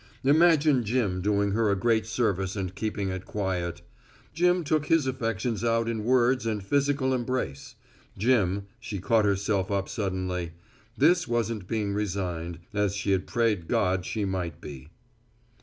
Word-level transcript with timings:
Imagine 0.23 0.83
Jim 0.83 1.21
doing 1.21 1.51
her 1.51 1.69
a 1.69 1.75
great 1.75 2.07
service 2.07 2.55
and 2.55 2.73
keeping 2.73 3.09
it 3.09 3.23
quiet. 3.23 3.83
Jim 4.33 4.63
took 4.63 4.87
his 4.87 5.05
affections 5.05 5.63
out 5.63 5.87
in 5.87 6.03
words 6.03 6.47
and 6.47 6.65
physical 6.65 7.13
embrace. 7.13 7.75
Jim 8.17 8.65
she 8.79 8.97
caught 8.99 9.25
herself 9.25 9.69
up 9.69 9.87
suddenly. 9.87 10.53
This 10.97 11.27
wasn't 11.27 11.67
being 11.67 11.93
resigned, 11.93 12.57
as 12.73 12.95
she 12.95 13.11
had 13.11 13.27
prayed 13.27 13.67
God 13.67 14.03
she 14.03 14.25
might 14.25 14.59
be. 14.59 14.89